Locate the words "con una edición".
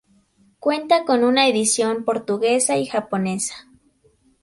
1.05-2.03